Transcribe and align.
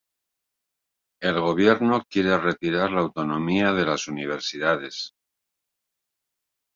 El 1.19 1.39
gobierno 1.39 2.03
quiere 2.09 2.35
retirar 2.39 2.89
la 2.91 3.01
autonomía 3.01 3.71
de 3.71 3.85
las 3.85 4.07
universidades. 4.07 5.13